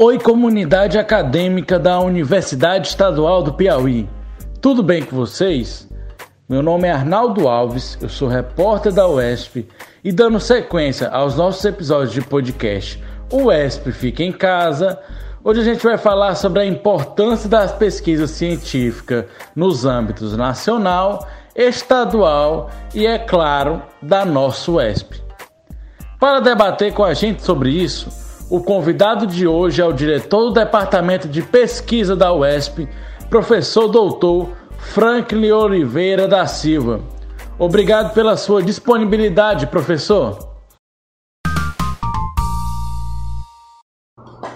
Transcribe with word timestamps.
Oi, 0.00 0.16
comunidade 0.16 0.96
acadêmica 0.96 1.76
da 1.76 1.98
Universidade 1.98 2.86
Estadual 2.86 3.42
do 3.42 3.52
Piauí. 3.52 4.08
Tudo 4.60 4.80
bem 4.80 5.02
com 5.02 5.16
vocês? 5.16 5.88
Meu 6.48 6.62
nome 6.62 6.86
é 6.86 6.92
Arnaldo 6.92 7.48
Alves, 7.48 7.98
eu 8.00 8.08
sou 8.08 8.28
repórter 8.28 8.92
da 8.92 9.08
UESP 9.08 9.68
e 10.04 10.12
dando 10.12 10.38
sequência 10.38 11.08
aos 11.08 11.34
nossos 11.34 11.64
episódios 11.64 12.12
de 12.12 12.20
podcast 12.20 13.02
UESP 13.32 13.90
Fica 13.90 14.22
em 14.22 14.30
Casa, 14.30 15.00
hoje 15.42 15.62
a 15.62 15.64
gente 15.64 15.82
vai 15.82 15.98
falar 15.98 16.36
sobre 16.36 16.60
a 16.60 16.64
importância 16.64 17.48
das 17.48 17.72
pesquisas 17.72 18.30
científicas 18.30 19.24
nos 19.56 19.84
âmbitos 19.84 20.36
nacional, 20.36 21.26
estadual 21.56 22.70
e, 22.94 23.04
é 23.04 23.18
claro, 23.18 23.82
da 24.00 24.24
nossa 24.24 24.70
UESP. 24.70 25.20
Para 26.20 26.38
debater 26.38 26.94
com 26.94 27.02
a 27.02 27.14
gente 27.14 27.42
sobre 27.42 27.70
isso, 27.70 28.27
o 28.50 28.62
convidado 28.62 29.26
de 29.26 29.46
hoje 29.46 29.82
é 29.82 29.84
o 29.84 29.92
diretor 29.92 30.44
do 30.44 30.52
Departamento 30.52 31.28
de 31.28 31.42
Pesquisa 31.42 32.16
da 32.16 32.32
UESP, 32.32 32.88
professor 33.28 33.88
doutor 33.88 34.48
Franklin 34.78 35.50
Oliveira 35.50 36.26
da 36.26 36.46
Silva. 36.46 37.00
Obrigado 37.58 38.14
pela 38.14 38.38
sua 38.38 38.62
disponibilidade, 38.62 39.66
professor. 39.66 40.38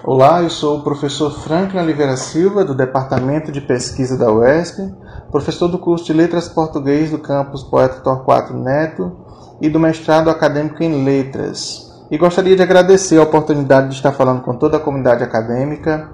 Olá, 0.03 0.43
eu 0.43 0.51
sou 0.51 0.79
o 0.79 0.83
professor 0.83 1.31
Franklin 1.31 1.81
Oliveira 1.81 2.17
Silva, 2.17 2.65
do 2.65 2.75
Departamento 2.75 3.53
de 3.53 3.61
Pesquisa 3.61 4.17
da 4.17 4.33
UESP, 4.33 4.91
professor 5.31 5.69
do 5.69 5.79
curso 5.79 6.07
de 6.07 6.15
Letras 6.15 6.49
Português 6.49 7.11
do 7.11 7.19
campus 7.19 7.63
Poeta 7.63 8.01
Torquato 8.01 8.55
Neto 8.55 9.13
e 9.61 9.69
do 9.69 9.79
mestrado 9.79 10.31
acadêmico 10.31 10.83
em 10.83 11.05
Letras. 11.05 11.92
E 12.13 12.19
gostaria 12.19 12.55
de 12.55 12.63
agradecer 12.63 13.17
a 13.17 13.23
oportunidade 13.23 13.89
de 13.89 13.95
estar 13.95 14.13
falando 14.13 14.43
com 14.43 14.55
toda 14.55 14.77
a 14.77 14.81
comunidade 14.81 15.25
acadêmica 15.25 16.13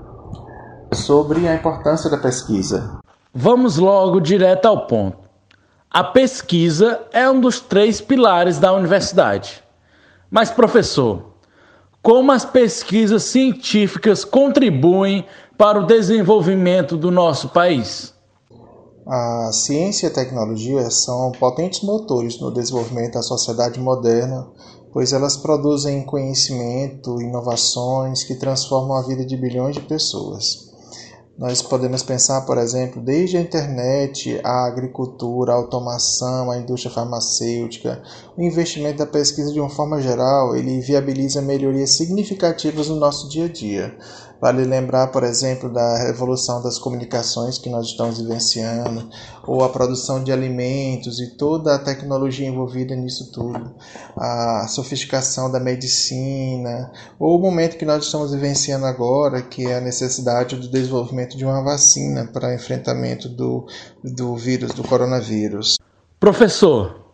sobre 0.95 1.49
a 1.49 1.57
importância 1.57 2.09
da 2.09 2.17
pesquisa. 2.17 3.01
Vamos 3.35 3.79
logo 3.79 4.21
direto 4.21 4.67
ao 4.67 4.87
ponto. 4.87 5.19
A 5.91 6.05
pesquisa 6.05 7.01
é 7.13 7.29
um 7.29 7.41
dos 7.41 7.59
três 7.59 8.01
pilares 8.01 8.61
da 8.61 8.73
universidade. 8.73 9.61
Mas, 10.31 10.53
professor, 10.53 11.33
como 12.01 12.31
as 12.31 12.45
pesquisas 12.45 13.25
científicas 13.25 14.25
contribuem 14.25 15.27
para 15.57 15.81
o 15.81 15.87
desenvolvimento 15.87 16.97
do 16.97 17.11
nosso 17.11 17.49
país? 17.49 18.15
A 19.05 19.51
ciência 19.53 20.07
e 20.07 20.11
a 20.11 20.15
tecnologia 20.15 20.89
são 20.93 21.33
potentes 21.33 21.83
motores 21.83 22.39
no 22.39 22.53
desenvolvimento 22.53 23.15
da 23.15 23.23
sociedade 23.23 23.81
moderna, 23.81 24.47
pois 24.93 25.13
elas 25.13 25.37
produzem 25.37 26.05
conhecimento, 26.05 27.21
inovações 27.21 28.25
que 28.25 28.35
transformam 28.35 28.97
a 28.97 29.03
vida 29.03 29.25
de 29.25 29.37
bilhões 29.37 29.75
de 29.75 29.83
pessoas. 29.83 30.69
Nós 31.39 31.63
podemos 31.63 32.03
pensar, 32.03 32.41
por 32.41 32.59
exemplo, 32.59 33.01
desde 33.01 33.37
a 33.37 33.41
internet, 33.41 34.41
a 34.43 34.67
agricultura, 34.67 35.53
a 35.53 35.55
automação, 35.55 36.51
a 36.51 36.59
indústria 36.59 36.93
farmacêutica, 36.93 38.03
o 38.37 38.43
investimento 38.43 38.99
da 38.99 39.07
pesquisa 39.07 39.53
de 39.53 39.61
uma 39.61 39.71
forma 39.71 40.03
geral, 40.03 40.57
ele 40.57 40.81
viabiliza 40.81 41.41
melhorias 41.41 41.91
significativas 41.91 42.89
no 42.89 42.97
nosso 42.97 43.29
dia 43.29 43.45
a 43.45 43.49
dia. 43.49 43.97
Vale 44.41 44.65
lembrar, 44.65 45.09
por 45.09 45.25
exemplo, 45.25 45.69
da 45.69 45.99
revolução 45.99 46.63
das 46.63 46.79
comunicações 46.79 47.59
que 47.59 47.69
nós 47.69 47.87
estamos 47.87 48.21
vivenciando, 48.21 49.11
ou 49.45 49.65
a 49.65 49.69
produção 49.69 50.23
de 50.23 50.31
alimentos 50.31 51.19
e 51.19 51.37
toda 51.37 51.75
a 51.75 51.79
tecnologia 51.79 52.47
envolvida 52.47 52.95
nisso 52.95 53.33
tudo, 53.33 53.75
a 54.17 54.69
sofisticação 54.69 55.51
da 55.51 55.59
medicina, 55.59 56.93
ou 57.19 57.37
o 57.37 57.43
momento 57.43 57.77
que 57.77 57.85
nós 57.85 58.05
estamos 58.05 58.33
vivenciando 58.33 58.87
agora, 58.87 59.43
que 59.43 59.67
é 59.67 59.79
a 59.79 59.81
necessidade 59.81 60.55
do 60.55 60.69
desenvolvimento 60.69 61.37
de 61.37 61.45
uma 61.45 61.63
vacina 61.63 62.25
para 62.33 62.55
enfrentamento 62.55 63.29
do, 63.29 63.67
do 64.05 64.37
vírus, 64.37 64.73
do 64.73 64.85
coronavírus. 64.85 65.79
Professor, 66.21 67.08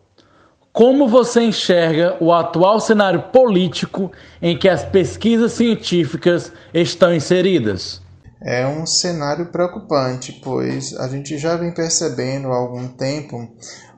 como 0.75 1.07
você 1.07 1.41
enxerga 1.41 2.17
o 2.21 2.33
atual 2.33 2.81
cenário 2.81 3.23
político 3.31 4.11
em 4.43 4.59
que 4.59 4.69
as 4.69 4.85
pesquisas 4.85 5.53
científicas 5.53 6.51
estão 6.75 7.15
inseridas? 7.15 8.03
É 8.43 8.67
um 8.67 8.85
cenário 8.85 9.53
preocupante, 9.53 10.33
pois 10.43 10.93
a 10.97 11.07
gente 11.07 11.39
já 11.39 11.57
vem 11.57 11.73
percebendo 11.73 12.49
há 12.49 12.57
algum 12.57 12.89
tempo 12.89 13.37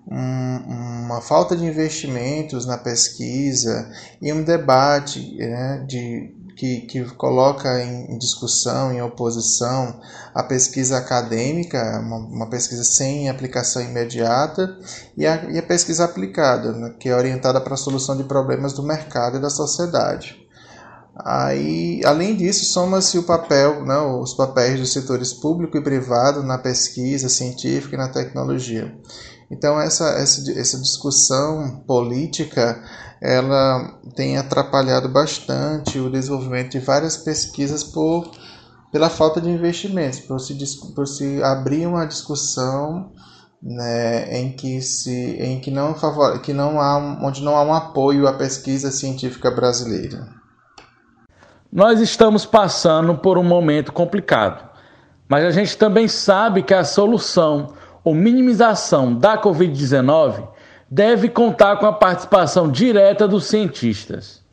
um, 0.07 1.05
uma 1.07 1.23
falta 1.23 1.57
de 1.57 1.65
investimentos 1.65 2.67
na 2.67 2.77
pesquisa 2.77 3.91
e 4.21 4.31
um 4.31 4.45
debate 4.45 5.35
né, 5.39 5.83
de 5.89 6.36
que, 6.57 6.81
que 6.81 7.05
coloca 7.17 7.83
em 7.83 8.17
discussão, 8.17 8.91
em 8.91 9.03
oposição, 9.03 10.01
a 10.35 10.43
pesquisa 10.43 10.97
acadêmica, 10.97 12.01
uma, 12.01 12.17
uma 12.17 12.47
pesquisa 12.49 12.83
sem 12.83 13.29
aplicação 13.29 13.83
imediata, 13.83 14.79
e 15.17 15.27
a, 15.27 15.45
e 15.51 15.59
a 15.59 15.63
pesquisa 15.63 16.05
aplicada, 16.07 16.73
né, 16.73 16.95
que 16.99 17.11
é 17.11 17.15
orientada 17.15 17.61
para 17.61 17.75
a 17.75 17.77
solução 17.77 18.17
de 18.17 18.25
problemas 18.25 18.73
do 18.73 18.83
mercado 18.83 19.37
e 19.37 19.41
da 19.41 19.51
sociedade. 19.51 20.47
Aí, 21.15 22.01
além 22.05 22.37
disso, 22.37 22.65
soma-se 22.67 23.19
o 23.19 23.23
papel, 23.23 23.85
né, 23.85 23.99
os 23.99 24.35
papéis 24.35 24.81
dos 24.81 24.93
setores 24.93 25.35
público 25.35 25.77
e 25.77 25.83
privado 25.83 26.43
na 26.43 26.57
pesquisa 26.57 27.29
científica 27.29 27.97
e 27.97 27.99
na 27.99 28.09
tecnologia. 28.09 28.95
Então 29.51 29.81
essa, 29.81 30.09
essa, 30.19 30.51
essa 30.59 30.79
discussão 30.79 31.83
política 31.87 32.83
ela 33.21 33.99
tem 34.15 34.37
atrapalhado 34.37 35.09
bastante 35.09 35.99
o 35.99 36.11
desenvolvimento 36.11 36.73
de 36.73 36.81
várias 36.81 37.17
pesquisas 37.17 37.83
por 37.83 38.31
pela 38.93 39.11
falta 39.11 39.41
de 39.41 39.51
investimentos, 39.51 40.21
por 40.21 40.39
se, 40.41 40.57
por 40.95 41.07
se 41.07 41.43
abrir 41.43 41.87
uma 41.87 42.07
discussão 42.07 43.13
né, 43.63 44.39
em 44.39 44.53
que 44.53 44.81
se 44.81 45.11
em 45.11 45.61
que 45.61 45.71
não 45.71 45.95
favor, 45.95 46.41
que 46.41 46.53
não 46.53 46.81
há 46.81 46.97
onde 47.23 47.43
não 47.43 47.57
há 47.57 47.63
um 47.63 47.75
apoio 47.75 48.27
à 48.29 48.33
pesquisa 48.33 48.91
científica 48.91 49.51
brasileira. 49.51 50.29
Nós 51.73 52.01
estamos 52.01 52.47
passando 52.47 53.17
por 53.17 53.37
um 53.37 53.43
momento 53.43 53.93
complicado, 53.93 54.69
mas 55.29 55.45
a 55.45 55.51
gente 55.51 55.77
também 55.77 56.07
sabe 56.07 56.63
que 56.63 56.73
a 56.73 56.85
solução 56.85 57.75
ou 58.07 58.15
minimização 58.15 59.13
da 59.13 59.37
Covid-19 59.37 60.47
deve 60.89 61.29
contar 61.29 61.79
com 61.79 61.87
a 61.87 61.93
participação 61.93 62.71
direta 62.71 63.27
dos 63.27 63.47
cientistas. 63.47 64.45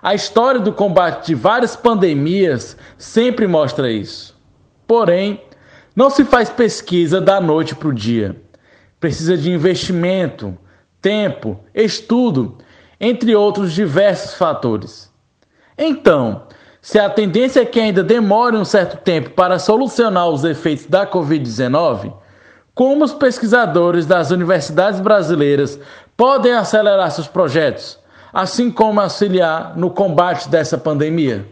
A 0.00 0.14
história 0.14 0.60
do 0.60 0.72
combate 0.72 1.26
de 1.26 1.34
várias 1.34 1.74
pandemias 1.74 2.76
sempre 2.96 3.48
mostra 3.48 3.90
isso. 3.90 4.38
Porém, 4.86 5.42
não 5.96 6.08
se 6.08 6.24
faz 6.24 6.48
pesquisa 6.48 7.20
da 7.20 7.40
noite 7.40 7.74
para 7.74 7.88
o 7.88 7.92
dia. 7.92 8.40
Precisa 9.00 9.36
de 9.36 9.50
investimento, 9.50 10.56
tempo, 11.02 11.58
estudo, 11.74 12.58
entre 13.00 13.34
outros 13.34 13.72
diversos 13.72 14.34
fatores. 14.34 15.12
Então, 15.76 16.46
se 16.80 16.96
a 16.96 17.10
tendência 17.10 17.58
é 17.58 17.64
que 17.64 17.80
ainda 17.80 18.04
demore 18.04 18.56
um 18.56 18.64
certo 18.64 18.98
tempo 18.98 19.30
para 19.30 19.58
solucionar 19.58 20.28
os 20.28 20.44
efeitos 20.44 20.86
da 20.86 21.04
Covid-19, 21.04 22.22
como 22.74 23.04
os 23.04 23.12
pesquisadores 23.12 24.04
das 24.04 24.30
universidades 24.30 25.00
brasileiras 25.00 25.78
podem 26.16 26.52
acelerar 26.52 27.10
seus 27.10 27.28
projetos, 27.28 27.98
assim 28.32 28.70
como 28.70 29.00
auxiliar 29.00 29.76
no 29.76 29.90
combate 29.90 30.48
dessa 30.48 30.76
pandemia? 30.76 31.46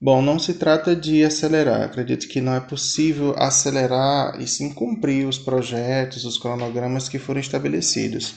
Bom, 0.00 0.20
não 0.20 0.38
se 0.38 0.54
trata 0.54 0.94
de 0.94 1.24
acelerar. 1.24 1.82
Acredito 1.82 2.28
que 2.28 2.40
não 2.40 2.54
é 2.54 2.60
possível 2.60 3.34
acelerar 3.38 4.38
e 4.40 4.46
sim 4.46 4.72
cumprir 4.72 5.26
os 5.26 5.38
projetos, 5.38 6.24
os 6.24 6.38
cronogramas 6.38 7.08
que 7.08 7.18
foram 7.18 7.40
estabelecidos. 7.40 8.34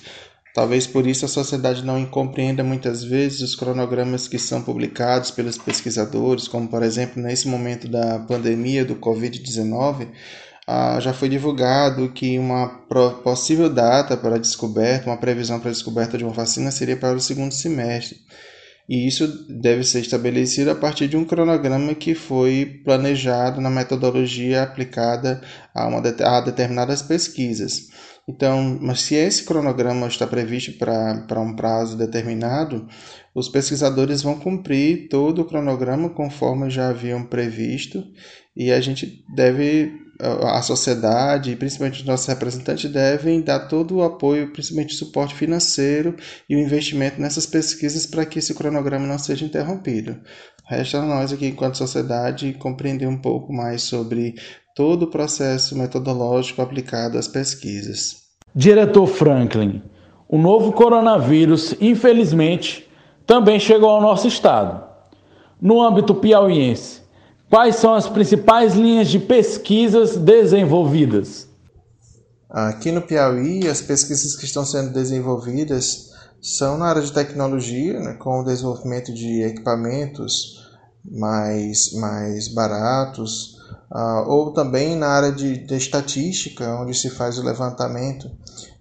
Talvez 0.53 0.87
por 0.87 1.05
isso 1.05 1.25
a 1.25 1.27
sociedade 1.27 1.85
não 1.85 2.05
compreenda 2.05 2.63
muitas 2.63 3.03
vezes 3.03 3.41
os 3.41 3.55
cronogramas 3.55 4.27
que 4.27 4.39
são 4.39 4.61
publicados 4.61 5.29
pelos 5.29 5.57
pesquisadores, 5.57 6.47
como 6.47 6.67
por 6.67 6.83
exemplo 6.83 7.21
nesse 7.21 7.47
momento 7.47 7.87
da 7.87 8.19
pandemia 8.19 8.83
do 8.83 8.95
Covid-19, 8.95 10.07
ah, 10.67 10.99
já 10.99 11.13
foi 11.13 11.29
divulgado 11.29 12.09
que 12.09 12.37
uma 12.37 12.67
possível 13.23 13.69
data 13.69 14.17
para 14.17 14.37
descoberta, 14.37 15.09
uma 15.09 15.15
previsão 15.15 15.61
para 15.61 15.69
a 15.69 15.73
descoberta 15.73 16.17
de 16.17 16.25
uma 16.25 16.33
vacina 16.33 16.71
seria 16.71 16.97
para 16.97 17.15
o 17.15 17.21
segundo 17.21 17.53
semestre. 17.53 18.17
E 18.89 19.07
isso 19.07 19.45
deve 19.49 19.83
ser 19.83 20.01
estabelecido 20.01 20.71
a 20.71 20.75
partir 20.75 21.07
de 21.07 21.15
um 21.15 21.23
cronograma 21.23 21.95
que 21.95 22.13
foi 22.13 22.81
planejado 22.83 23.61
na 23.61 23.69
metodologia 23.69 24.63
aplicada 24.63 25.41
a, 25.73 25.87
uma, 25.87 25.99
a 25.99 26.41
determinadas 26.41 27.01
pesquisas. 27.01 27.87
Então, 28.27 28.77
mas 28.81 29.01
se 29.01 29.15
esse 29.15 29.43
cronograma 29.43 30.07
está 30.07 30.27
previsto 30.27 30.73
para 30.77 31.39
um 31.39 31.55
prazo 31.55 31.97
determinado, 31.97 32.85
os 33.33 33.47
pesquisadores 33.47 34.21
vão 34.21 34.37
cumprir 34.37 35.07
todo 35.07 35.41
o 35.41 35.45
cronograma 35.45 36.09
conforme 36.09 36.69
já 36.69 36.89
haviam 36.89 37.23
previsto 37.23 38.03
e 38.55 38.71
a 38.71 38.81
gente 38.81 39.23
deve 39.33 40.06
a 40.19 40.61
sociedade, 40.61 41.55
principalmente 41.55 41.99
os 41.99 42.05
nossos 42.05 42.25
representantes, 42.25 42.91
devem 42.91 43.41
dar 43.41 43.67
todo 43.67 43.97
o 43.97 44.03
apoio, 44.03 44.51
principalmente 44.51 44.95
suporte 44.95 45.35
financeiro 45.35 46.15
e 46.49 46.55
o 46.55 46.59
investimento 46.59 47.21
nessas 47.21 47.45
pesquisas 47.45 48.05
para 48.05 48.25
que 48.25 48.39
esse 48.39 48.53
cronograma 48.53 49.05
não 49.05 49.19
seja 49.19 49.45
interrompido. 49.45 50.17
Resta 50.65 50.99
a 50.99 51.05
nós 51.05 51.31
aqui, 51.31 51.47
enquanto 51.47 51.77
sociedade, 51.77 52.53
compreender 52.59 53.07
um 53.07 53.17
pouco 53.17 53.53
mais 53.53 53.83
sobre 53.83 54.35
todo 54.75 55.03
o 55.03 55.09
processo 55.09 55.77
metodológico 55.77 56.61
aplicado 56.61 57.17
às 57.17 57.27
pesquisas. 57.27 58.27
Diretor 58.53 59.07
Franklin, 59.07 59.81
o 60.27 60.37
novo 60.37 60.71
coronavírus, 60.71 61.75
infelizmente, 61.79 62.87
também 63.25 63.59
chegou 63.59 63.89
ao 63.89 64.01
nosso 64.01 64.27
estado. 64.27 64.85
No 65.61 65.81
âmbito 65.81 66.13
piauiense, 66.15 67.01
quais 67.49 67.75
são 67.77 67.93
as 67.93 68.07
principais 68.07 68.75
linhas 68.75 69.07
de 69.07 69.19
pesquisas 69.19 70.15
desenvolvidas? 70.15 71.47
Aqui 72.49 72.91
no 72.91 73.01
Piauí, 73.01 73.67
as 73.67 73.81
pesquisas 73.81 74.35
que 74.35 74.45
estão 74.45 74.65
sendo 74.65 74.93
desenvolvidas 74.93 76.11
são 76.41 76.77
na 76.77 76.87
área 76.87 77.01
de 77.01 77.11
tecnologia, 77.11 77.99
né, 77.99 78.13
com 78.13 78.39
o 78.39 78.43
desenvolvimento 78.43 79.13
de 79.13 79.41
equipamentos 79.43 80.65
mais, 81.03 81.93
mais 81.93 82.47
baratos, 82.47 83.57
uh, 83.91 84.27
ou 84.27 84.53
também 84.53 84.95
na 84.95 85.07
área 85.07 85.31
de, 85.31 85.57
de 85.57 85.75
estatística, 85.75 86.79
onde 86.81 86.93
se 86.93 87.09
faz 87.09 87.37
o 87.37 87.43
levantamento 87.43 88.29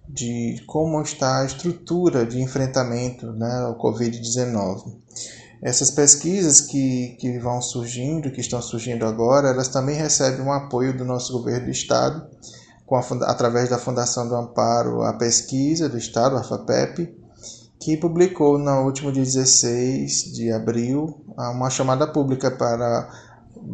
de 0.07 0.63
como 0.65 1.01
está 1.01 1.41
a 1.41 1.45
estrutura 1.45 2.25
de 2.25 2.41
enfrentamento 2.41 3.31
né, 3.33 3.63
ao 3.65 3.77
Covid-19. 3.77 4.93
Essas 5.61 5.89
pesquisas 5.89 6.61
que, 6.61 7.17
que 7.19 7.39
vão 7.39 7.61
surgindo, 7.61 8.31
que 8.31 8.41
estão 8.41 8.61
surgindo 8.61 9.05
agora, 9.05 9.49
elas 9.49 9.67
também 9.67 9.95
recebem 9.95 10.41
um 10.41 10.51
apoio 10.51 10.95
do 10.95 11.03
nosso 11.03 11.33
governo 11.33 11.65
do 11.65 11.71
Estado, 11.71 12.27
a, 12.89 13.31
através 13.31 13.69
da 13.69 13.77
Fundação 13.77 14.27
do 14.27 14.35
Amparo 14.35 15.01
à 15.01 15.13
Pesquisa 15.13 15.89
do 15.89 15.97
Estado, 15.97 16.37
a 16.37 16.43
FAPEP, 16.43 17.13
que 17.79 17.97
publicou 17.97 18.57
no 18.57 18.83
último 18.83 19.11
dia 19.11 19.23
16 19.23 20.33
de 20.33 20.51
abril 20.51 21.23
uma 21.37 21.69
chamada 21.69 22.07
pública 22.07 22.51
para 22.51 23.09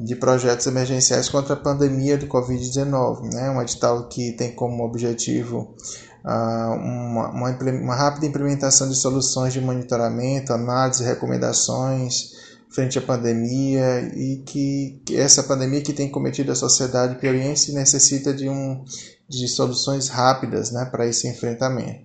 de 0.04 0.16
projetos 0.16 0.68
emergenciais 0.68 1.30
contra 1.30 1.54
a 1.54 1.58
pandemia 1.58 2.18
do 2.18 2.28
Covid-19, 2.28 3.34
né? 3.34 3.50
um 3.50 3.62
edital 3.62 4.08
que 4.08 4.32
tem 4.34 4.54
como 4.54 4.84
objetivo 4.84 5.76
uh, 6.24 6.74
uma, 6.76 7.30
uma, 7.30 7.50
uma, 7.50 7.96
rápida 7.96 8.26
implementação 8.26 8.90
de 8.90 8.96
soluções 8.96 9.54
de 9.54 9.62
monitoramento, 9.62 10.54
análise 10.54 11.04
e 11.04 11.06
recomendações 11.06 12.32
frente 12.70 12.98
à 12.98 13.02
pandemia 13.02 14.02
e 14.16 14.44
que, 14.46 15.02
que 15.06 15.16
essa 15.16 15.44
pandemia 15.44 15.82
que 15.82 15.94
tem 15.94 16.10
cometido 16.10 16.52
a 16.52 16.56
sociedade 16.56 17.20
piauiense 17.20 17.72
necessita 17.72 18.34
de, 18.34 18.50
um, 18.50 18.84
de 19.30 19.48
soluções 19.48 20.10
rápidas 20.10 20.72
né, 20.72 20.86
para 20.86 21.06
esse 21.06 21.28
enfrentamento. 21.28 22.04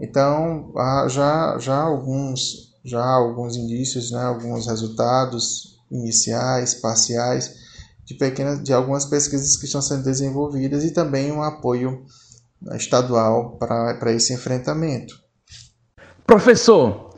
Então, 0.00 0.72
há 0.76 1.06
já, 1.08 1.58
já 1.58 1.76
alguns 1.76 2.68
já 2.84 3.04
alguns 3.04 3.56
indícios, 3.56 4.10
né, 4.10 4.22
alguns 4.22 4.66
resultados 4.66 5.77
iniciais, 5.90 6.74
parciais 6.74 7.54
de 8.04 8.14
pequenas 8.14 8.62
de 8.62 8.72
algumas 8.72 9.04
pesquisas 9.04 9.56
que 9.56 9.66
estão 9.66 9.82
sendo 9.82 10.02
desenvolvidas 10.02 10.82
e 10.84 10.92
também 10.92 11.30
um 11.30 11.42
apoio 11.42 12.04
estadual 12.72 13.56
para 13.58 14.12
esse 14.12 14.32
enfrentamento. 14.32 15.14
Professor, 16.26 17.14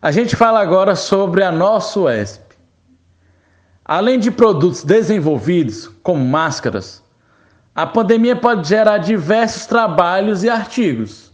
a 0.00 0.10
gente 0.10 0.36
fala 0.36 0.60
agora 0.60 0.94
sobre 0.94 1.42
a 1.42 1.50
nossa 1.50 1.98
UESP. 1.98 2.44
Além 3.84 4.18
de 4.18 4.30
produtos 4.30 4.82
desenvolvidos, 4.82 5.88
como 6.02 6.24
máscaras, 6.24 7.02
a 7.74 7.86
pandemia 7.86 8.36
pode 8.36 8.68
gerar 8.68 8.98
diversos 8.98 9.66
trabalhos 9.66 10.44
e 10.44 10.48
artigos. 10.48 11.32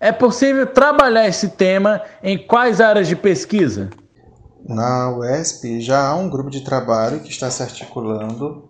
É 0.00 0.12
possível 0.12 0.66
trabalhar 0.66 1.26
esse 1.28 1.48
tema 1.48 2.02
em 2.22 2.38
quais 2.38 2.80
áreas 2.80 3.08
de 3.08 3.16
pesquisa? 3.16 3.90
Na 4.66 5.10
UESP 5.16 5.80
já 5.80 6.08
há 6.08 6.14
um 6.16 6.28
grupo 6.28 6.50
de 6.50 6.60
trabalho 6.60 7.20
que 7.20 7.30
está 7.30 7.50
se 7.50 7.62
articulando, 7.62 8.68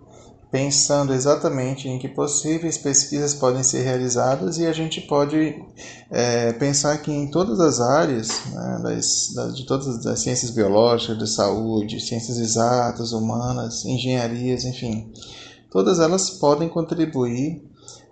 pensando 0.51 1.13
exatamente 1.13 1.89
em 1.89 1.99
que 1.99 2.09
possíveis 2.09 2.79
pesquisas 2.79 3.35
podem 3.35 3.63
ser 3.63 3.83
realizadas 3.83 4.59
e 4.59 4.67
a 4.67 4.73
gente 4.73 5.01
pode 5.03 5.63
é, 6.11 6.53
pensar 6.55 6.97
que 6.99 7.13
em 7.13 7.31
todas 7.31 7.61
as 7.61 7.81
áreas, 7.81 8.29
né, 8.53 8.81
das, 8.83 9.33
das, 9.35 9.57
de 9.57 9.67
todas 9.67 10.07
as 10.07 10.21
ciências 10.21 10.51
biológicas, 10.51 11.19
de 11.19 11.29
saúde, 11.29 12.01
ciências 12.01 12.39
exatas, 12.39 13.13
humanas, 13.13 13.85
engenharias, 13.85 14.65
enfim, 14.65 15.13
todas 15.71 16.01
elas 16.01 16.31
podem 16.31 16.69
contribuir 16.69 17.63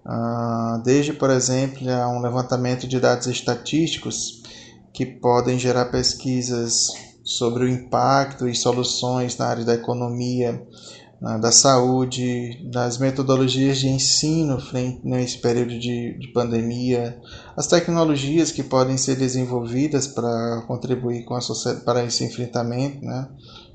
ah, 0.05 0.81
desde, 0.84 1.12
por 1.12 1.31
exemplo, 1.31 1.90
a 1.90 2.08
um 2.08 2.20
levantamento 2.20 2.87
de 2.87 3.00
dados 3.00 3.26
estatísticos 3.26 4.43
que 4.93 5.05
podem 5.05 5.58
gerar 5.58 5.87
pesquisas 5.87 6.88
sobre 7.26 7.64
o 7.64 7.69
impacto 7.69 8.49
e 8.49 8.55
soluções 8.55 9.37
na 9.37 9.46
área 9.46 9.64
da 9.64 9.75
economia, 9.75 10.64
da 11.20 11.50
saúde, 11.50 12.70
das 12.70 12.99
metodologias 12.99 13.78
de 13.78 13.88
ensino 13.88 14.58
nesse 15.02 15.38
período 15.38 15.76
de, 15.76 16.17
de 16.19 16.28
pandemia, 16.32 17.20
as 17.56 17.67
tecnologias 17.67 18.52
que 18.52 18.62
podem 18.62 18.96
ser 18.96 19.17
desenvolvidas 19.17 20.06
para 20.06 20.62
contribuir 20.69 21.25
com 21.25 21.34
a 21.34 21.40
para 21.84 22.05
esse 22.05 22.23
enfrentamento, 22.23 23.05
né, 23.05 23.28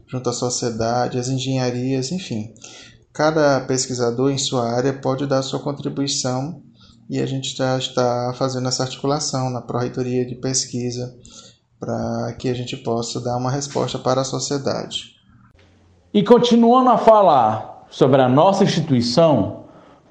junto 0.07 0.29
à 0.29 0.33
sociedade, 0.33 1.19
as 1.19 1.27
engenharias, 1.27 2.11
enfim. 2.11 2.53
Cada 3.11 3.59
pesquisador 3.61 4.31
em 4.31 4.37
sua 4.37 4.71
área 4.71 4.93
pode 4.93 5.27
dar 5.27 5.41
sua 5.41 5.59
contribuição 5.59 6.61
e 7.09 7.19
a 7.19 7.25
gente 7.25 7.57
já 7.57 7.77
está 7.77 8.33
fazendo 8.37 8.69
essa 8.69 8.83
articulação 8.83 9.49
na 9.49 9.61
Pró-Reitoria 9.61 10.25
de 10.25 10.35
Pesquisa 10.35 11.13
para 11.81 12.33
que 12.37 12.47
a 12.47 12.53
gente 12.53 12.77
possa 12.77 13.19
dar 13.19 13.35
uma 13.35 13.49
resposta 13.49 13.97
para 13.97 14.21
a 14.21 14.23
sociedade. 14.23 15.15
E 16.13 16.23
continuando 16.23 16.91
a 16.91 16.97
falar 16.99 17.87
sobre 17.89 18.21
a 18.21 18.29
nossa 18.29 18.63
instituição, 18.63 19.63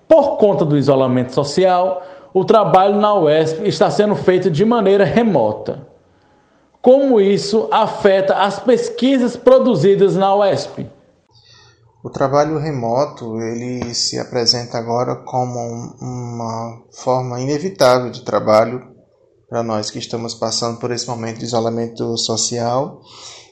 por 0.09 0.37
conta 0.37 0.65
do 0.65 0.77
isolamento 0.77 1.33
social, 1.33 2.03
o 2.35 2.45
trabalho 2.45 2.97
na 3.01 3.15
UESP 3.15 3.69
está 3.69 3.89
sendo 3.89 4.17
feito 4.17 4.51
de 4.51 4.65
maneira 4.65 5.05
remota. 5.05 5.87
Como 6.83 7.21
isso 7.21 7.69
afeta 7.71 8.35
as 8.35 8.59
pesquisas 8.59 9.37
produzidas 9.37 10.17
na 10.17 10.35
UESP? 10.35 10.91
O 12.03 12.11
trabalho 12.11 12.59
remoto 12.59 13.41
ele 13.41 13.95
se 13.95 14.19
apresenta 14.19 14.77
agora 14.79 15.17
como 15.17 15.61
uma 16.01 16.83
forma 16.91 17.41
inevitável 17.41 18.11
de 18.11 18.23
trabalho 18.23 18.91
para 19.51 19.65
nós 19.65 19.91
que 19.91 19.99
estamos 19.99 20.33
passando 20.33 20.79
por 20.79 20.93
esse 20.93 21.09
momento 21.09 21.41
de 21.41 21.45
isolamento 21.45 22.17
social. 22.17 23.03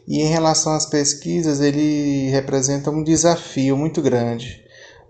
E 0.07 0.21
em 0.23 0.29
relação 0.29 0.73
às 0.73 0.87
pesquisas, 0.87 1.61
ele 1.61 2.31
representa 2.31 2.89
um 2.89 3.03
desafio 3.03 3.77
muito 3.77 4.01
grande, 4.01 4.65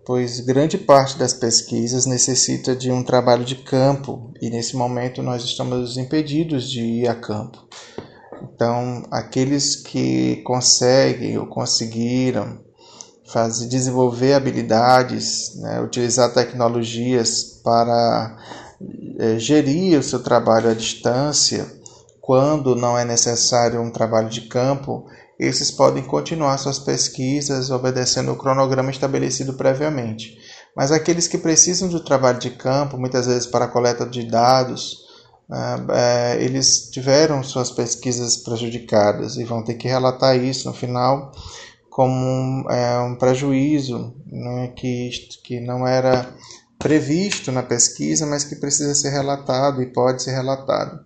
pois 0.04 0.40
grande 0.40 0.78
parte 0.78 1.18
das 1.18 1.34
pesquisas 1.34 2.06
necessita 2.06 2.74
de 2.74 2.90
um 2.90 3.04
trabalho 3.04 3.44
de 3.44 3.56
campo 3.56 4.32
e 4.40 4.48
nesse 4.48 4.74
momento 4.74 5.22
nós 5.22 5.44
estamos 5.44 5.98
impedidos 5.98 6.68
de 6.68 6.80
ir 6.80 7.08
a 7.08 7.14
campo. 7.14 7.68
Então, 8.42 9.04
aqueles 9.10 9.76
que 9.76 10.36
conseguem 10.36 11.38
ou 11.38 11.46
conseguiram 11.46 12.58
fazer, 13.26 13.68
desenvolver 13.68 14.32
habilidades, 14.32 15.54
né, 15.56 15.80
utilizar 15.80 16.32
tecnologias 16.32 17.60
para 17.62 18.36
é, 19.18 19.38
gerir 19.38 19.98
o 19.98 20.02
seu 20.02 20.22
trabalho 20.22 20.70
à 20.70 20.74
distância, 20.74 21.66
quando 22.20 22.76
não 22.76 22.98
é 22.98 23.04
necessário 23.04 23.80
um 23.80 23.90
trabalho 23.90 24.28
de 24.28 24.42
campo, 24.42 25.06
esses 25.38 25.70
podem 25.70 26.02
continuar 26.02 26.58
suas 26.58 26.78
pesquisas 26.78 27.70
obedecendo 27.70 28.32
o 28.32 28.36
cronograma 28.36 28.90
estabelecido 28.90 29.54
previamente. 29.54 30.36
Mas 30.76 30.92
aqueles 30.92 31.26
que 31.26 31.38
precisam 31.38 31.88
do 31.88 32.00
trabalho 32.00 32.38
de 32.38 32.50
campo, 32.50 32.98
muitas 32.98 33.26
vezes 33.26 33.46
para 33.46 33.64
a 33.64 33.68
coleta 33.68 34.04
de 34.04 34.24
dados, 34.24 34.98
né, 35.48 35.86
é, 35.90 36.42
eles 36.42 36.90
tiveram 36.90 37.42
suas 37.42 37.70
pesquisas 37.70 38.36
prejudicadas 38.36 39.36
e 39.36 39.44
vão 39.44 39.64
ter 39.64 39.74
que 39.74 39.88
relatar 39.88 40.36
isso 40.36 40.68
no 40.68 40.74
final 40.74 41.32
como 41.98 42.14
um, 42.14 42.70
é, 42.70 43.00
um 43.00 43.16
prejuízo 43.16 44.14
né, 44.24 44.68
que, 44.76 45.10
que 45.42 45.58
não 45.58 45.84
era 45.84 46.32
previsto 46.78 47.50
na 47.50 47.62
pesquisa, 47.62 48.24
mas 48.24 48.44
que 48.44 48.56
precisa 48.56 48.94
ser 48.94 49.10
relatado 49.10 49.82
e 49.82 49.86
pode 49.86 50.22
ser 50.22 50.32
relatado. 50.32 51.00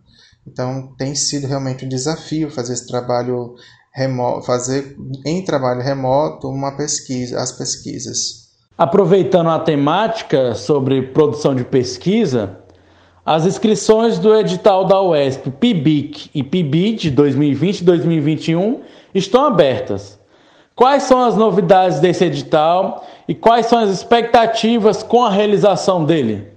Então 0.46 0.94
tem 0.98 1.14
sido 1.14 1.46
realmente 1.46 1.84
um 1.84 1.88
desafio 1.88 2.50
fazer 2.50 2.74
esse 2.74 2.86
trabalho 2.86 3.54
remoto, 3.92 4.46
fazer 4.46 4.96
em 5.24 5.42
trabalho 5.44 5.80
remoto 5.80 6.48
uma 6.48 6.72
pesquisa, 6.72 7.40
as 7.40 7.52
pesquisas. 7.52 8.42
Aproveitando 8.76 9.50
a 9.50 9.60
temática 9.60 10.54
sobre 10.54 11.02
produção 11.02 11.54
de 11.54 11.64
pesquisa, 11.64 12.58
as 13.24 13.46
inscrições 13.46 14.18
do 14.18 14.34
edital 14.34 14.84
da 14.84 15.00
UESP 15.00 15.50
PIBIC 15.50 16.30
e 16.34 16.42
PIBID 16.42 17.12
2020-2021 17.12 18.80
estão 19.14 19.44
abertas. 19.44 20.18
Quais 20.74 21.02
são 21.02 21.22
as 21.22 21.36
novidades 21.36 22.00
desse 22.00 22.24
edital 22.24 23.06
e 23.28 23.34
quais 23.34 23.66
são 23.66 23.78
as 23.78 23.90
expectativas 23.90 25.02
com 25.02 25.22
a 25.22 25.30
realização 25.30 26.04
dele? 26.04 26.48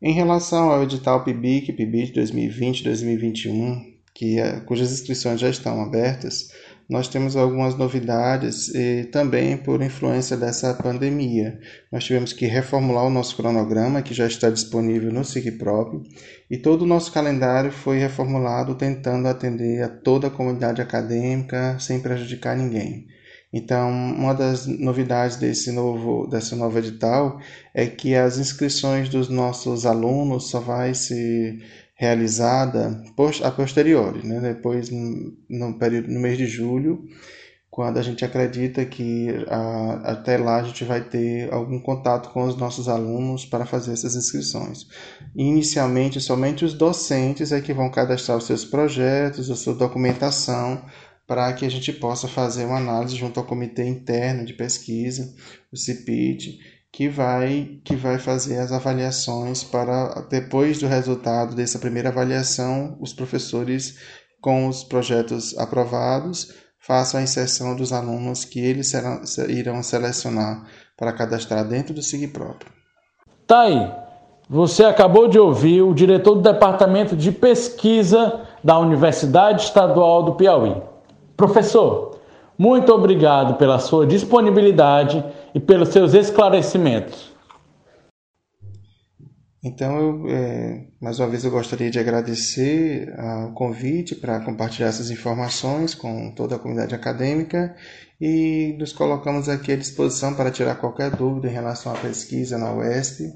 Em 0.00 0.12
relação 0.12 0.70
ao 0.70 0.82
edital 0.84 1.24
PIBIC, 1.24 1.72
PIBIC 1.72 2.12
2020-2021, 2.20 3.94
que, 4.14 4.38
é, 4.38 4.60
cujas 4.60 4.92
inscrições 4.92 5.40
já 5.40 5.48
estão 5.48 5.82
abertas, 5.82 6.50
nós 6.88 7.08
temos 7.08 7.34
algumas 7.34 7.74
novidades 7.76 8.68
e 8.68 9.04
também 9.04 9.56
por 9.56 9.82
influência 9.82 10.36
dessa 10.36 10.74
pandemia. 10.74 11.58
Nós 11.90 12.04
tivemos 12.04 12.32
que 12.32 12.46
reformular 12.46 13.06
o 13.06 13.10
nosso 13.10 13.34
cronograma, 13.36 14.02
que 14.02 14.14
já 14.14 14.26
está 14.26 14.50
disponível 14.50 15.10
no 15.10 15.24
SIGPROP, 15.24 16.02
e 16.50 16.58
todo 16.58 16.82
o 16.82 16.86
nosso 16.86 17.10
calendário 17.10 17.72
foi 17.72 17.98
reformulado 17.98 18.74
tentando 18.74 19.26
atender 19.26 19.82
a 19.82 19.88
toda 19.88 20.26
a 20.26 20.30
comunidade 20.30 20.82
acadêmica 20.82 21.78
sem 21.80 22.00
prejudicar 22.00 22.56
ninguém. 22.56 23.06
Então, 23.56 23.88
uma 23.88 24.34
das 24.34 24.66
novidades 24.66 25.36
desse 25.36 25.70
novo, 25.70 26.26
dessa 26.26 26.56
nova 26.56 26.80
edital 26.80 27.38
é 27.72 27.86
que 27.86 28.12
as 28.16 28.36
inscrições 28.36 29.08
dos 29.08 29.28
nossos 29.28 29.86
alunos 29.86 30.50
só 30.50 30.58
vai 30.58 30.92
ser 30.92 31.62
realizada 31.94 33.00
a 33.44 33.50
posteriori, 33.52 34.26
né? 34.26 34.40
depois 34.40 34.90
no, 34.90 35.78
período, 35.78 36.08
no 36.08 36.18
mês 36.18 36.36
de 36.36 36.46
julho, 36.46 37.04
quando 37.70 37.98
a 37.98 38.02
gente 38.02 38.24
acredita 38.24 38.84
que 38.84 39.28
a, 39.48 40.00
até 40.12 40.36
lá 40.36 40.56
a 40.56 40.62
gente 40.64 40.82
vai 40.82 41.00
ter 41.02 41.52
algum 41.54 41.78
contato 41.78 42.30
com 42.30 42.42
os 42.42 42.56
nossos 42.56 42.88
alunos 42.88 43.44
para 43.44 43.64
fazer 43.64 43.92
essas 43.92 44.16
inscrições. 44.16 44.88
Inicialmente, 45.34 46.20
somente 46.20 46.64
os 46.64 46.74
docentes 46.74 47.52
é 47.52 47.60
que 47.60 47.72
vão 47.72 47.88
cadastrar 47.88 48.36
os 48.36 48.46
seus 48.46 48.64
projetos, 48.64 49.48
a 49.48 49.54
sua 49.54 49.74
documentação, 49.74 50.84
para 51.26 51.52
que 51.52 51.64
a 51.64 51.70
gente 51.70 51.92
possa 51.92 52.28
fazer 52.28 52.64
uma 52.64 52.78
análise 52.78 53.16
junto 53.16 53.40
ao 53.40 53.46
comitê 53.46 53.86
interno 53.86 54.44
de 54.44 54.52
pesquisa, 54.52 55.34
o 55.72 55.76
CIPIT, 55.76 56.58
que 56.92 57.08
vai, 57.08 57.80
que 57.84 57.96
vai 57.96 58.18
fazer 58.18 58.58
as 58.58 58.70
avaliações 58.70 59.64
para, 59.64 60.26
depois 60.30 60.78
do 60.78 60.86
resultado 60.86 61.56
dessa 61.56 61.78
primeira 61.78 62.10
avaliação, 62.10 62.96
os 63.00 63.12
professores, 63.12 63.98
com 64.40 64.68
os 64.68 64.84
projetos 64.84 65.58
aprovados, 65.58 66.54
façam 66.78 67.18
a 67.18 67.22
inserção 67.22 67.74
dos 67.74 67.92
alunos 67.92 68.44
que 68.44 68.60
eles 68.60 68.90
serão, 68.90 69.22
irão 69.48 69.82
selecionar 69.82 70.66
para 70.96 71.12
cadastrar 71.12 71.66
dentro 71.66 71.94
do 71.94 72.02
SIG 72.02 72.28
próprio. 72.28 72.70
Tá 73.46 73.62
aí. 73.62 73.92
Você 74.48 74.84
acabou 74.84 75.26
de 75.26 75.38
ouvir 75.38 75.82
o 75.82 75.94
diretor 75.94 76.34
do 76.34 76.42
Departamento 76.42 77.16
de 77.16 77.32
Pesquisa 77.32 78.46
da 78.62 78.78
Universidade 78.78 79.62
Estadual 79.62 80.22
do 80.22 80.34
Piauí. 80.34 80.93
Professor, 81.36 82.18
muito 82.56 82.92
obrigado 82.92 83.56
pela 83.56 83.78
sua 83.78 84.06
disponibilidade 84.06 85.24
e 85.54 85.60
pelos 85.60 85.88
seus 85.88 86.14
esclarecimentos. 86.14 87.34
Então, 89.66 89.98
eu, 89.98 90.28
é, 90.28 90.86
mais 91.00 91.18
uma 91.18 91.26
vez, 91.26 91.42
eu 91.42 91.50
gostaria 91.50 91.90
de 91.90 91.98
agradecer 91.98 93.14
o 93.48 93.52
convite 93.54 94.14
para 94.14 94.38
compartilhar 94.40 94.88
essas 94.88 95.10
informações 95.10 95.94
com 95.94 96.30
toda 96.32 96.56
a 96.56 96.58
comunidade 96.58 96.94
acadêmica 96.94 97.74
e 98.20 98.76
nos 98.78 98.92
colocamos 98.92 99.48
aqui 99.48 99.72
à 99.72 99.76
disposição 99.76 100.34
para 100.34 100.50
tirar 100.50 100.74
qualquer 100.74 101.10
dúvida 101.10 101.48
em 101.48 101.52
relação 101.52 101.92
à 101.92 101.96
pesquisa 101.96 102.58
na 102.58 102.74
UESP. 102.74 103.32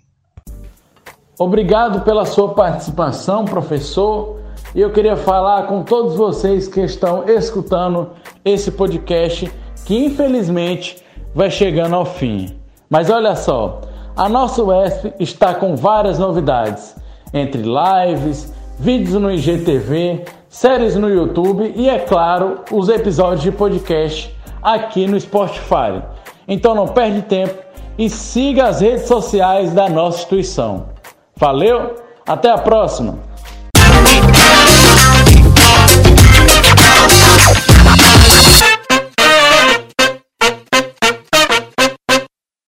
Obrigado 1.39 2.01
pela 2.03 2.25
sua 2.25 2.55
participação, 2.55 3.45
professor. 3.45 4.41
E 4.75 4.81
eu 4.81 4.91
queria 4.93 5.17
falar 5.17 5.67
com 5.67 5.83
todos 5.83 6.17
vocês 6.17 6.69
que 6.69 6.81
estão 6.81 7.29
escutando 7.29 8.13
esse 8.45 8.71
podcast, 8.71 9.51
que 9.85 9.97
infelizmente 9.97 11.03
vai 11.35 11.51
chegando 11.51 11.97
ao 11.97 12.07
fim. 12.07 12.57
Mas 12.89 13.11
olha 13.11 13.35
só, 13.35 13.81
a 14.17 14.29
nossa 14.29 14.63
UESP 14.63 15.13
está 15.19 15.55
com 15.55 15.77
várias 15.77 16.19
novidades, 16.19 16.97
entre 17.35 17.63
lives, 17.63 18.53
vídeos 18.79 19.15
no 19.21 19.31
IGTV, 19.31 20.25
séries 20.49 20.97
no 20.97 21.11
YouTube 21.11 21.73
e, 21.77 21.89
é 21.89 21.99
claro, 21.99 22.61
os 22.71 22.89
episódios 22.89 23.43
de 23.43 23.53
podcast 23.53 24.35
aqui 24.63 25.07
no 25.07 25.19
Spotify. 25.21 26.03
Então 26.47 26.75
não 26.75 26.89
perde 26.89 27.23
tempo 27.23 27.55
e 27.99 28.09
siga 28.09 28.69
as 28.69 28.81
redes 28.81 29.07
sociais 29.07 29.73
da 29.73 29.89
nossa 29.89 30.19
instituição. 30.19 30.87
Valeu, 31.37 31.97
até 32.27 32.51
a 32.51 32.59
próxima! 32.59 33.26